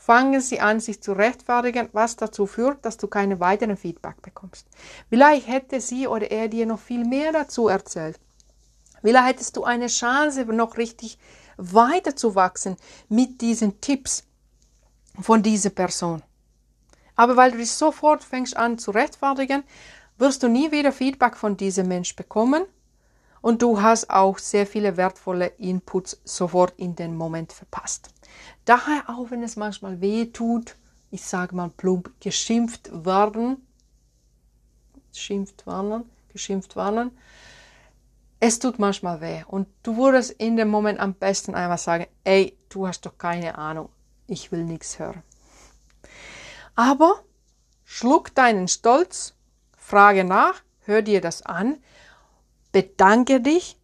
fangen 0.01 0.41
sie 0.41 0.59
an, 0.59 0.79
sich 0.79 0.99
zu 1.03 1.13
rechtfertigen, 1.13 1.87
was 1.93 2.15
dazu 2.15 2.47
führt, 2.47 2.83
dass 2.83 2.97
du 2.97 3.07
keine 3.07 3.39
weiteren 3.39 3.77
Feedback 3.77 4.19
bekommst. 4.23 4.65
Vielleicht 5.09 5.47
hätte 5.47 5.79
sie 5.79 6.07
oder 6.07 6.31
er 6.31 6.47
dir 6.47 6.65
noch 6.65 6.79
viel 6.79 7.05
mehr 7.05 7.31
dazu 7.31 7.67
erzählt. 7.67 8.19
Vielleicht 9.01 9.27
hättest 9.27 9.57
du 9.57 9.63
eine 9.63 9.87
Chance, 9.87 10.45
noch 10.45 10.77
richtig 10.77 11.19
weiter 11.57 12.15
zu 12.15 12.33
wachsen 12.33 12.77
mit 13.09 13.41
diesen 13.41 13.79
Tipps 13.79 14.23
von 15.19 15.43
dieser 15.43 15.69
Person. 15.69 16.23
Aber 17.15 17.37
weil 17.37 17.51
du 17.51 17.59
dich 17.59 17.71
sofort 17.71 18.23
fängst 18.23 18.57
an 18.57 18.79
zu 18.79 18.89
rechtfertigen, 18.89 19.63
wirst 20.17 20.41
du 20.41 20.47
nie 20.47 20.71
wieder 20.71 20.91
Feedback 20.91 21.37
von 21.37 21.57
diesem 21.57 21.87
Mensch 21.87 22.15
bekommen 22.15 22.65
und 23.41 23.61
du 23.61 23.83
hast 23.83 24.09
auch 24.09 24.39
sehr 24.39 24.65
viele 24.65 24.97
wertvolle 24.97 25.47
Inputs 25.59 26.19
sofort 26.23 26.73
in 26.77 26.95
den 26.95 27.15
Moment 27.15 27.53
verpasst. 27.53 28.09
Daher 28.65 29.03
auch 29.07 29.31
wenn 29.31 29.43
es 29.43 29.55
manchmal 29.55 30.01
weh 30.01 30.27
tut, 30.27 30.75
ich 31.09 31.23
sage 31.23 31.55
mal 31.55 31.69
plump, 31.69 32.11
geschimpft 32.19 32.89
werden, 33.05 33.67
geschimpft 35.11 35.65
werden, 35.67 36.09
geschimpft 36.29 36.75
werden, 36.75 37.11
es 38.39 38.59
tut 38.59 38.79
manchmal 38.79 39.21
weh 39.21 39.43
und 39.47 39.67
du 39.83 39.97
würdest 39.97 40.31
in 40.31 40.57
dem 40.57 40.69
Moment 40.69 40.99
am 40.99 41.13
besten 41.13 41.53
einmal 41.53 41.77
sagen, 41.77 42.07
ey, 42.23 42.57
du 42.69 42.87
hast 42.87 43.05
doch 43.05 43.17
keine 43.17 43.57
Ahnung, 43.57 43.89
ich 44.27 44.51
will 44.51 44.63
nichts 44.63 44.97
hören. 44.97 45.21
Aber 46.75 47.23
schluck 47.83 48.33
deinen 48.33 48.67
Stolz, 48.67 49.35
frage 49.77 50.23
nach, 50.23 50.63
hör 50.85 51.01
dir 51.01 51.21
das 51.21 51.43
an, 51.43 51.77
bedanke 52.71 53.41
dich 53.41 53.77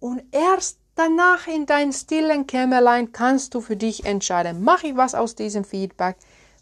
und 0.00 0.22
erst 0.32 0.81
danach 0.94 1.46
in 1.46 1.66
dein 1.66 1.92
stillen 1.92 2.46
Kämmerlein 2.46 3.12
kannst 3.12 3.54
du 3.54 3.60
für 3.60 3.76
dich 3.76 4.04
entscheiden, 4.04 4.62
mache 4.62 4.88
ich 4.88 4.96
was 4.96 5.14
aus 5.14 5.34
diesem 5.34 5.64
Feedback, 5.64 6.16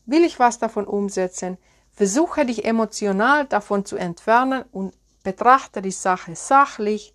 will 0.07 0.25
ich 0.25 0.39
was 0.39 0.59
davon 0.59 0.87
umsetzen, 0.87 1.59
versuche 1.93 2.47
dich 2.47 2.65
emotional 2.65 3.47
davon 3.47 3.85
zu 3.85 3.97
entfernen 3.97 4.65
und 4.73 4.95
betrachte 5.23 5.83
die 5.83 5.91
Sache 5.91 6.35
sachlich, 6.35 7.15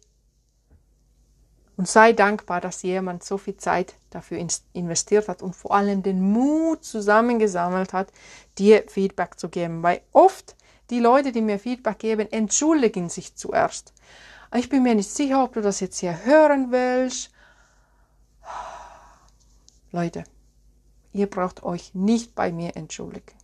und 1.78 1.88
sei 1.88 2.14
dankbar, 2.14 2.62
dass 2.62 2.84
jemand 2.84 3.24
so 3.24 3.38
viel 3.38 3.58
Zeit 3.58 3.96
dafür 4.10 4.46
investiert 4.74 5.28
hat 5.28 5.42
und 5.42 5.56
vor 5.56 5.76
allem 5.76 6.04
den 6.04 6.22
Mut 6.22 6.86
zusammengesammelt 6.86 7.94
hat, 7.94 8.12
dir 8.58 8.86
Feedback 8.88 9.38
zu 9.38 9.50
geben. 9.50 9.84
Weil 9.84 10.02
oft 10.14 10.56
die 10.90 11.00
Leute, 11.00 11.32
die 11.32 11.42
mir 11.42 11.60
Feedback 11.60 12.00
geben, 12.00 12.32
entschuldigen 12.32 13.10
sich 13.10 13.36
zuerst. 13.36 13.94
Ich 14.56 14.70
bin 14.70 14.84
mir 14.84 14.96
nicht 14.96 15.10
sicher, 15.10 15.44
ob 15.44 15.54
du 15.54 15.62
das 15.62 15.82
jetzt 15.82 16.00
hier 16.00 16.24
hören 16.24 16.72
willst. 16.72 17.30
Leute, 19.92 20.24
ihr 21.12 21.30
braucht 21.30 21.64
euch 21.64 21.94
nicht 21.94 22.36
bei 22.36 22.54
mir 22.54 22.76
entschuldigen. 22.78 23.36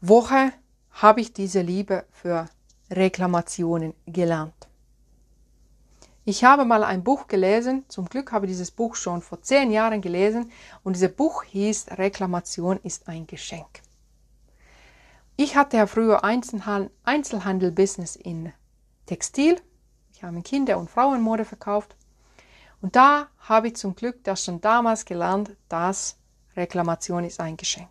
Woche 0.00 0.52
habe 0.92 1.20
ich 1.20 1.32
diese 1.32 1.62
Liebe 1.62 2.04
für 2.12 2.48
Reklamationen 2.90 3.94
gelernt. 4.06 4.68
Ich 6.24 6.44
habe 6.44 6.64
mal 6.64 6.84
ein 6.84 7.02
Buch 7.02 7.26
gelesen, 7.26 7.84
zum 7.88 8.08
Glück 8.08 8.30
habe 8.30 8.46
ich 8.46 8.52
dieses 8.52 8.70
Buch 8.70 8.94
schon 8.94 9.22
vor 9.22 9.42
zehn 9.42 9.72
Jahren 9.72 10.00
gelesen 10.00 10.52
und 10.84 10.94
dieses 10.94 11.12
Buch 11.12 11.42
hieß 11.42 11.86
Reklamation 11.92 12.78
ist 12.84 13.08
ein 13.08 13.26
Geschenk. 13.26 13.82
Ich 15.44 15.56
hatte 15.56 15.76
ja 15.76 15.88
früher 15.88 16.22
Einzelhandel-Business 16.22 18.14
in 18.14 18.52
Textil. 19.06 19.60
Ich 20.12 20.22
habe 20.22 20.40
Kinder- 20.42 20.78
und 20.78 20.88
Frauenmode 20.88 21.44
verkauft. 21.44 21.96
Und 22.80 22.94
da 22.94 23.26
habe 23.40 23.66
ich 23.66 23.74
zum 23.74 23.96
Glück 23.96 24.22
das 24.22 24.44
schon 24.44 24.60
damals 24.60 25.04
gelernt, 25.04 25.56
dass 25.68 26.16
Reklamation 26.54 27.24
ist 27.24 27.40
ein 27.40 27.56
Geschenk. 27.56 27.90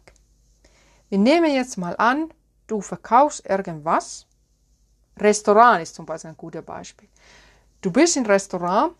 Wir 1.10 1.17
nehmen 1.17 1.53
jetzt 1.53 1.77
mal 1.77 1.93
an, 1.98 2.34
du 2.67 2.79
verkaufst 2.79 3.46
irgendwas 3.46 4.27
Restaurant 5.20 5.84
ist 5.84 5.96
zum 5.96 6.05
Beispiel 6.05 6.29
ein 6.29 6.38
gutes 6.38 6.63
Beispiel. 6.63 7.10
Du 7.81 7.91
bist 7.91 8.15
im 8.15 8.25
Restaurant 8.25 8.93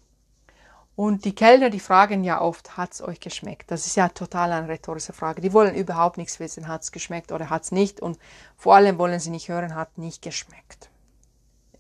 und 1.02 1.26
die 1.26 1.34
Kellner, 1.34 1.72
die 1.72 1.80
fragen 1.80 2.24
ja 2.24 2.42
oft, 2.42 2.78
hat 2.78 2.94
es 2.94 3.02
euch 3.02 3.20
geschmeckt? 3.20 3.72
Das 3.72 3.88
ist 3.88 3.96
ja 3.96 4.10
total 4.10 4.52
eine 4.52 4.68
rhetorische 4.68 5.14
Frage. 5.14 5.42
Die 5.42 5.52
wollen 5.52 5.74
überhaupt 5.74 6.20
nichts 6.20 6.40
wissen, 6.40 6.68
hat 6.68 6.84
es 6.84 6.92
geschmeckt 6.92 7.32
oder 7.32 7.50
hat 7.50 7.64
es 7.64 7.72
nicht. 7.72 8.00
Und 8.00 8.20
vor 8.56 8.76
allem 8.76 9.00
wollen 9.00 9.20
sie 9.20 9.32
nicht 9.32 9.50
hören, 9.50 9.74
hat 9.74 9.98
nicht 9.98 10.22
geschmeckt. 10.22 10.92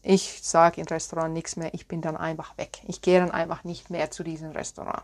Ich 0.02 0.40
sage 0.42 0.82
im 0.82 0.88
Restaurant 0.88 1.36
nichts 1.36 1.56
mehr, 1.56 1.72
ich 1.76 1.88
bin 1.88 2.02
dann 2.02 2.18
einfach 2.18 2.58
weg. 2.58 2.82
Ich 2.88 3.04
gehe 3.04 3.20
dann 3.20 3.30
einfach 3.30 3.64
nicht 3.64 3.92
mehr 3.92 4.10
zu 4.10 4.24
diesem 4.24 4.50
Restaurant. 4.54 5.04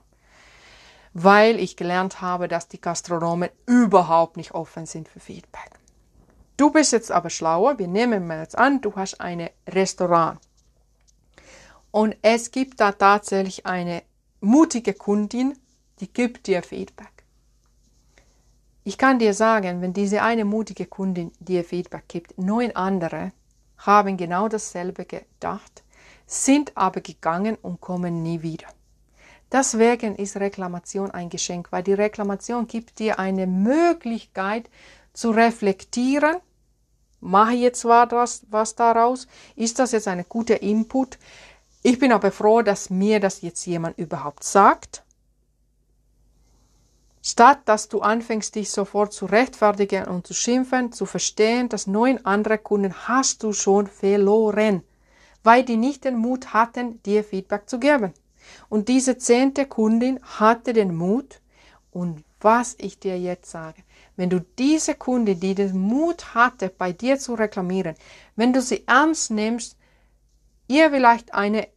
Weil 1.14 1.60
ich 1.60 1.78
gelernt 1.78 2.20
habe, 2.20 2.48
dass 2.48 2.68
die 2.68 2.82
Gastronomen 2.82 3.52
überhaupt 3.68 4.36
nicht 4.36 4.56
offen 4.56 4.88
sind 4.88 5.08
für 5.08 5.20
Feedback. 5.20 5.70
Du 6.58 6.72
bist 6.72 6.92
jetzt 6.92 7.12
aber 7.12 7.30
schlauer. 7.30 7.78
Wir 7.78 7.88
nehmen 7.88 8.26
mal 8.26 8.40
jetzt 8.40 8.58
an, 8.58 8.82
du 8.82 8.96
hast 8.96 9.22
ein 9.22 9.48
Restaurant. 9.68 10.40
Und 11.98 12.16
es 12.22 12.52
gibt 12.52 12.80
da 12.80 12.92
tatsächlich 12.92 13.66
eine 13.66 14.04
mutige 14.40 14.94
Kundin, 14.94 15.58
die 16.00 16.14
gibt 16.14 16.46
dir 16.46 16.62
Feedback. 16.62 17.26
Ich 18.84 19.00
kann 19.00 19.18
dir 19.18 19.34
sagen, 19.34 19.82
wenn 19.82 19.94
diese 19.94 20.22
eine 20.22 20.46
mutige 20.46 20.86
Kundin 20.86 21.32
dir 21.40 21.64
Feedback 21.64 22.04
gibt, 22.08 22.38
neun 22.38 22.76
andere 22.76 23.32
haben 23.80 24.16
genau 24.16 24.48
dasselbe 24.48 25.06
gedacht, 25.06 25.84
sind 26.28 26.72
aber 26.78 27.02
gegangen 27.02 27.58
und 27.64 27.82
kommen 27.82 28.22
nie 28.22 28.44
wieder. 28.44 28.68
Deswegen 29.52 30.18
ist 30.18 30.38
Reklamation 30.38 31.10
ein 31.10 31.30
Geschenk, 31.30 31.72
weil 31.72 31.82
die 31.82 31.94
Reklamation 31.94 32.68
gibt 32.68 33.00
dir 33.00 33.18
eine 33.18 33.48
Möglichkeit 33.48 34.70
zu 35.14 35.32
reflektieren 35.32 36.36
mache 37.20 37.54
ich 37.54 37.62
jetzt 37.62 37.86
was, 37.86 38.44
was 38.50 38.76
daraus? 38.76 39.28
Ist 39.56 39.80
das 39.80 39.92
jetzt 39.92 40.08
ein 40.08 40.26
guter 40.28 40.62
Input? 40.62 41.18
Ich 41.84 42.00
bin 42.00 42.12
aber 42.12 42.32
froh, 42.32 42.62
dass 42.62 42.90
mir 42.90 43.20
das 43.20 43.42
jetzt 43.42 43.66
jemand 43.66 43.98
überhaupt 43.98 44.44
sagt. 44.44 45.04
Statt 47.22 47.60
dass 47.66 47.90
du 47.90 48.00
anfängst, 48.00 48.56
dich 48.56 48.72
sofort 48.72 49.12
zu 49.12 49.26
rechtfertigen 49.26 50.06
und 50.06 50.26
zu 50.26 50.34
schimpfen, 50.34 50.92
zu 50.92 51.06
verstehen, 51.06 51.68
dass 51.70 51.86
neun 51.86 52.26
andere 52.26 52.58
Kunden 52.58 52.94
hast 53.08 53.44
du 53.44 53.52
schon 53.52 53.88
verloren, 53.88 54.82
weil 55.44 55.64
die 55.64 55.78
nicht 55.78 56.06
den 56.06 56.18
Mut 56.18 56.54
hatten, 56.54 57.02
dir 57.04 57.24
Feedback 57.24 57.70
zu 57.70 57.80
geben. 57.80 58.14
Und 58.70 58.88
diese 58.88 59.18
zehnte 59.18 59.66
Kundin 59.66 60.20
hatte 60.24 60.74
den 60.74 60.96
Mut. 60.96 61.42
Und 61.92 62.24
was 62.40 62.76
ich 62.80 63.00
dir 63.00 63.20
jetzt 63.20 63.52
sage, 63.52 63.84
wenn 64.16 64.30
du 64.30 64.40
diese 64.58 64.96
Kunde, 64.96 65.36
die 65.36 65.56
den 65.56 65.78
Mut 65.78 66.34
hatte, 66.34 66.70
bei 66.70 66.92
dir 66.92 67.20
zu 67.20 67.34
reklamieren, 67.34 67.96
wenn 68.36 68.54
du 68.54 68.62
sie 68.62 68.84
ernst 68.88 69.32
nimmst, 69.32 69.77
ihr 70.68 70.92
vielleicht 70.92 71.34
eine 71.34 71.68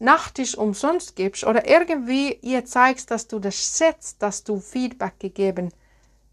Nachttisch 0.00 0.56
umsonst 0.56 1.16
gibst 1.16 1.44
oder 1.44 1.68
irgendwie 1.68 2.34
ihr 2.34 2.64
zeigst, 2.64 3.10
dass 3.10 3.26
du 3.26 3.40
das 3.40 3.56
schätzt, 3.56 4.22
dass 4.22 4.44
du 4.44 4.60
Feedback 4.60 5.18
gegeben 5.18 5.70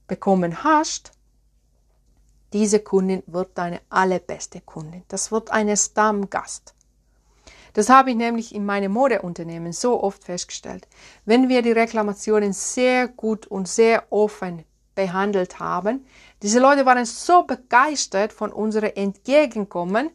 bekommen 0.08 0.63
hast, 0.63 1.12
diese 2.54 2.80
Kundin 2.80 3.24
wird 3.25 3.58
deine 3.58 3.82
allerbeste 3.89 4.62
Kundin. 4.62 5.04
Das 5.08 5.32
wird 5.32 5.51
eine 5.51 5.75
Stammgast. 5.75 6.75
Das 7.74 7.89
habe 7.89 8.12
ich 8.12 8.15
nämlich 8.15 8.56
in 8.56 8.65
meinem 8.65 8.94
Modeunternehmen 8.94 9.74
so 9.74 10.01
oft 10.01 10.24
festgestellt. 10.24 10.88
Wenn 11.25 11.50
wir 11.50 11.62
die 11.62 11.74
Reklamationen 11.74 12.54
sehr 12.54 13.10
gut 13.10 13.48
und 13.48 13.68
sehr 13.68 14.06
offen 14.12 14.63
behandelt 14.94 15.60
haben, 15.60 16.06
diese 16.42 16.60
Leute 16.60 16.86
waren 16.86 17.04
so 17.04 17.44
begeistert 17.44 18.32
von 18.32 18.54
unserem 18.54 18.92
Entgegenkommen, 18.96 20.12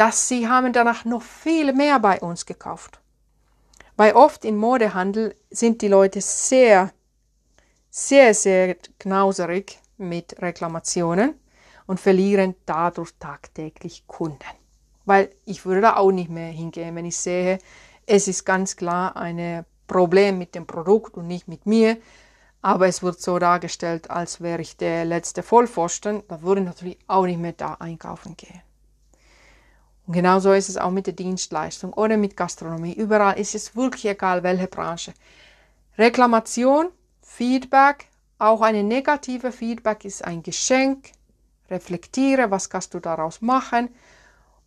dass 0.00 0.28
sie 0.28 0.48
haben 0.48 0.72
danach 0.72 1.04
noch 1.04 1.20
viel 1.20 1.74
mehr 1.74 1.98
bei 1.98 2.20
uns 2.20 2.46
gekauft. 2.46 3.00
Weil 3.98 4.14
oft 4.14 4.46
im 4.46 4.56
Modehandel 4.56 5.36
sind 5.50 5.82
die 5.82 5.88
Leute 5.88 6.22
sehr, 6.22 6.90
sehr, 7.90 8.32
sehr 8.32 8.76
knauserig 8.98 9.78
mit 9.98 10.40
Reklamationen 10.40 11.34
und 11.86 12.00
verlieren 12.00 12.54
dadurch 12.64 13.12
tagtäglich 13.18 14.06
Kunden. 14.06 14.38
Weil 15.04 15.28
ich 15.44 15.66
würde 15.66 15.82
da 15.82 15.96
auch 15.96 16.12
nicht 16.12 16.30
mehr 16.30 16.50
hingehen, 16.50 16.96
wenn 16.96 17.04
ich 17.04 17.18
sehe, 17.18 17.58
es 18.06 18.26
ist 18.26 18.46
ganz 18.46 18.76
klar 18.76 19.18
ein 19.18 19.66
Problem 19.86 20.38
mit 20.38 20.54
dem 20.54 20.66
Produkt 20.66 21.18
und 21.18 21.26
nicht 21.26 21.46
mit 21.46 21.66
mir, 21.66 21.98
aber 22.62 22.86
es 22.86 23.02
wird 23.02 23.20
so 23.20 23.38
dargestellt, 23.38 24.08
als 24.08 24.40
wäre 24.40 24.62
ich 24.62 24.78
der 24.78 25.04
letzte 25.04 25.42
Vollpfosten, 25.42 26.22
da 26.26 26.40
würde 26.40 26.62
ich 26.62 26.66
natürlich 26.68 26.98
auch 27.06 27.26
nicht 27.26 27.38
mehr 27.38 27.52
da 27.52 27.74
einkaufen 27.74 28.34
gehen. 28.38 28.62
Und 30.06 30.14
genauso 30.14 30.52
ist 30.52 30.68
es 30.68 30.76
auch 30.76 30.90
mit 30.90 31.06
der 31.06 31.14
Dienstleistung 31.14 31.92
oder 31.92 32.16
mit 32.16 32.36
Gastronomie. 32.36 32.94
Überall 32.94 33.38
ist 33.38 33.54
es 33.54 33.76
wirklich 33.76 34.06
egal, 34.06 34.42
welche 34.42 34.66
Branche. 34.66 35.12
Reklamation, 35.98 36.88
Feedback, 37.20 38.06
auch 38.38 38.62
eine 38.62 38.82
negative 38.82 39.52
Feedback 39.52 40.04
ist 40.04 40.24
ein 40.24 40.42
Geschenk. 40.42 41.12
Reflektiere, 41.70 42.50
was 42.50 42.70
kannst 42.70 42.94
du 42.94 42.98
daraus 42.98 43.42
machen. 43.42 43.90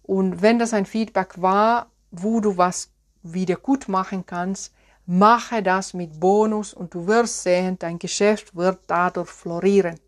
Und 0.03 0.41
wenn 0.41 0.59
das 0.59 0.73
ein 0.73 0.85
Feedback 0.85 1.41
war, 1.41 1.87
wo 2.11 2.39
du 2.39 2.57
was 2.57 2.91
wieder 3.23 3.55
gut 3.55 3.87
machen 3.87 4.25
kannst, 4.25 4.73
mache 5.05 5.63
das 5.63 5.93
mit 5.93 6.19
Bonus 6.19 6.73
und 6.73 6.93
du 6.93 7.07
wirst 7.07 7.43
sehen, 7.43 7.77
dein 7.79 7.99
Geschäft 7.99 8.55
wird 8.55 8.79
dadurch 8.87 9.29
florieren. 9.29 9.99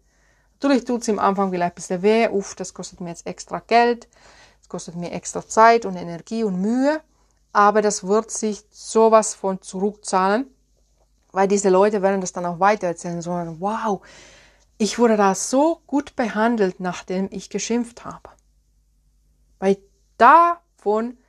Natürlich 0.53 0.85
tut 0.85 1.01
es 1.01 1.09
am 1.09 1.19
Anfang 1.19 1.51
vielleicht 1.51 1.73
ein 1.73 1.75
bisschen 1.75 2.01
weh, 2.01 2.29
uff, 2.29 2.55
das 2.55 2.73
kostet 2.73 3.01
mir 3.01 3.09
jetzt 3.09 3.27
extra 3.27 3.59
Geld, 3.59 4.07
es 4.65 4.69
kostet 4.69 4.95
mir 4.95 5.11
extra 5.11 5.47
Zeit 5.47 5.85
und 5.85 5.95
Energie 5.95 6.43
und 6.43 6.59
Mühe, 6.59 6.99
aber 7.53 7.83
das 7.83 8.03
wird 8.03 8.31
sich 8.31 8.63
sowas 8.71 9.35
von 9.35 9.61
zurückzahlen, 9.61 10.47
weil 11.31 11.47
diese 11.47 11.69
Leute 11.69 12.01
werden 12.01 12.19
das 12.19 12.33
dann 12.33 12.47
auch 12.47 12.59
weitererzählen, 12.59 13.21
so, 13.21 13.29
wow, 13.59 14.01
ich 14.79 14.97
wurde 14.97 15.17
da 15.17 15.35
so 15.35 15.81
gut 15.85 16.15
behandelt, 16.15 16.79
nachdem 16.79 17.29
ich 17.31 17.51
geschimpft 17.51 18.05
habe. 18.05 18.31
Weil 19.59 19.77
davon 20.17 21.19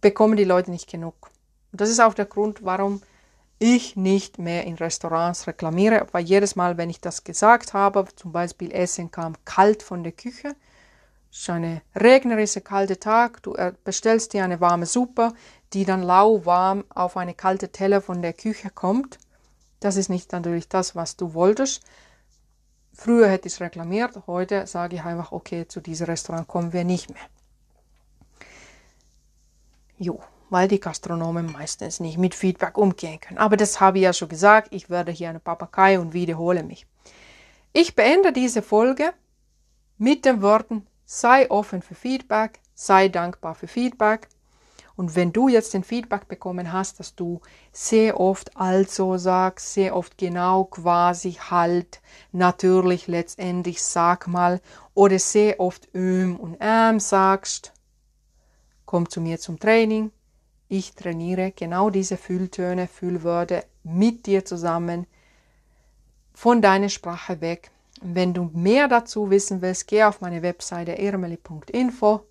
bekommen 0.00 0.36
die 0.36 0.42
Leute 0.42 0.72
nicht 0.72 0.90
genug. 0.90 1.30
Und 1.70 1.80
das 1.80 1.90
ist 1.90 2.00
auch 2.00 2.14
der 2.14 2.26
Grund, 2.26 2.64
warum 2.64 3.02
ich 3.60 3.94
nicht 3.94 4.40
mehr 4.40 4.64
in 4.64 4.74
Restaurants 4.74 5.46
reklamiere, 5.46 6.08
weil 6.10 6.24
jedes 6.24 6.56
Mal, 6.56 6.76
wenn 6.76 6.90
ich 6.90 7.00
das 7.00 7.22
gesagt 7.22 7.72
habe, 7.72 8.04
zum 8.16 8.32
Beispiel 8.32 8.72
Essen 8.72 9.12
kam 9.12 9.36
kalt 9.44 9.84
von 9.84 10.02
der 10.02 10.12
Küche, 10.12 10.56
ist 11.38 11.50
ein 11.50 11.80
regnerischer, 11.96 12.60
kalter 12.60 12.98
Tag. 13.00 13.42
Du 13.42 13.54
äh, 13.54 13.72
bestellst 13.82 14.32
dir 14.32 14.44
eine 14.44 14.60
warme 14.60 14.86
Suppe, 14.86 15.32
die 15.72 15.84
dann 15.84 16.02
lauwarm 16.02 16.84
auf 16.90 17.16
eine 17.16 17.34
kalte 17.34 17.70
Teller 17.70 18.00
von 18.00 18.22
der 18.22 18.32
Küche 18.32 18.70
kommt. 18.70 19.18
Das 19.80 19.96
ist 19.96 20.08
nicht 20.08 20.32
natürlich 20.32 20.68
das, 20.68 20.94
was 20.94 21.16
du 21.16 21.34
wolltest. 21.34 21.82
Früher 22.92 23.28
hätte 23.28 23.48
ich 23.48 23.54
es 23.54 23.60
reklamiert, 23.60 24.22
heute 24.28 24.68
sage 24.68 24.96
ich 24.96 25.02
einfach, 25.02 25.32
okay, 25.32 25.66
zu 25.66 25.80
diesem 25.80 26.06
Restaurant 26.06 26.46
kommen 26.46 26.72
wir 26.72 26.84
nicht 26.84 27.10
mehr. 27.10 27.24
Jo, 29.98 30.20
weil 30.50 30.68
die 30.68 30.78
Gastronomen 30.78 31.50
meistens 31.50 31.98
nicht 31.98 32.18
mit 32.18 32.36
Feedback 32.36 32.78
umgehen 32.78 33.18
können. 33.18 33.38
Aber 33.38 33.56
das 33.56 33.80
habe 33.80 33.98
ich 33.98 34.04
ja 34.04 34.12
schon 34.12 34.28
gesagt, 34.28 34.68
ich 34.70 34.90
werde 34.90 35.10
hier 35.10 35.30
eine 35.30 35.40
Papagei 35.40 35.98
und 35.98 36.12
wiederhole 36.12 36.62
mich. 36.62 36.86
Ich 37.72 37.96
beende 37.96 38.32
diese 38.32 38.62
Folge 38.62 39.12
mit 39.98 40.24
den 40.24 40.40
Worten, 40.40 40.86
Sei 41.04 41.50
offen 41.50 41.82
für 41.82 41.94
Feedback, 41.94 42.60
sei 42.74 43.08
dankbar 43.08 43.54
für 43.54 43.68
Feedback. 43.68 44.28
Und 44.96 45.16
wenn 45.16 45.32
du 45.32 45.48
jetzt 45.48 45.74
den 45.74 45.82
Feedback 45.82 46.28
bekommen 46.28 46.72
hast, 46.72 47.00
dass 47.00 47.16
du 47.16 47.40
sehr 47.72 48.20
oft 48.20 48.56
also 48.56 49.16
sagst, 49.16 49.74
sehr 49.74 49.96
oft 49.96 50.16
genau 50.18 50.64
quasi 50.64 51.32
halt, 51.32 52.00
natürlich 52.30 53.08
letztendlich 53.08 53.82
sag 53.82 54.28
mal, 54.28 54.60
oder 54.94 55.18
sehr 55.18 55.58
oft 55.58 55.88
ähm 55.94 56.36
und 56.36 56.56
ähm 56.60 57.00
sagst, 57.00 57.72
komm 58.86 59.08
zu 59.08 59.20
mir 59.20 59.40
zum 59.40 59.58
Training. 59.58 60.12
Ich 60.68 60.94
trainiere 60.94 61.50
genau 61.50 61.90
diese 61.90 62.16
Fülltöne, 62.16 62.86
Füllwörter 62.86 63.64
mit 63.82 64.26
dir 64.26 64.44
zusammen 64.44 65.06
von 66.32 66.62
deiner 66.62 66.88
Sprache 66.88 67.40
weg 67.40 67.70
wenn 68.06 68.34
du 68.34 68.50
mehr 68.52 68.86
dazu 68.86 69.30
wissen 69.30 69.62
willst, 69.62 69.88
geh 69.88 70.04
auf 70.04 70.20
meine 70.20 70.42
Webseite 70.42 70.98
ermeli.info 70.98 72.26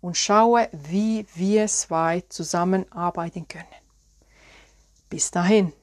und 0.00 0.16
schaue, 0.16 0.68
wie 0.72 1.26
wir 1.34 1.66
zwei 1.66 2.22
zusammenarbeiten 2.28 3.46
können. 3.46 3.66
Bis 5.10 5.30
dahin. 5.30 5.74